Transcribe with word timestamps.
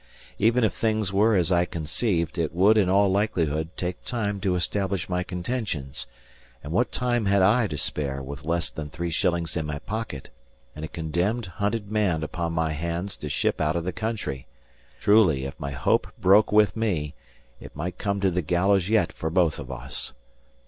Even 0.39 0.63
if 0.63 0.73
things 0.73 1.13
were 1.13 1.35
as 1.35 1.51
I 1.51 1.63
conceived, 1.65 2.39
it 2.39 2.55
would 2.55 2.75
in 2.75 2.89
all 2.89 3.07
likelihood 3.11 3.69
take 3.77 4.03
time 4.03 4.39
to 4.39 4.55
establish 4.55 5.07
my 5.07 5.21
contentions; 5.21 6.07
and 6.63 6.73
what 6.73 6.91
time 6.91 7.27
had 7.27 7.43
I 7.43 7.67
to 7.67 7.77
spare 7.77 8.19
with 8.23 8.43
less 8.43 8.71
than 8.71 8.89
three 8.89 9.11
shillings 9.11 9.55
in 9.55 9.67
my 9.67 9.77
pocket, 9.77 10.31
and 10.75 10.83
a 10.83 10.87
condemned, 10.87 11.45
hunted 11.45 11.91
man 11.91 12.23
upon 12.23 12.51
my 12.51 12.71
hands 12.71 13.15
to 13.17 13.29
ship 13.29 13.61
out 13.61 13.75
of 13.75 13.83
the 13.83 13.93
country? 13.93 14.47
Truly, 14.99 15.45
if 15.45 15.59
my 15.59 15.69
hope 15.69 16.07
broke 16.19 16.51
with 16.51 16.75
me, 16.75 17.13
it 17.59 17.75
might 17.75 17.99
come 17.99 18.19
to 18.21 18.31
the 18.31 18.41
gallows 18.41 18.89
yet 18.89 19.13
for 19.13 19.29
both 19.29 19.59
of 19.59 19.71
us. 19.71 20.13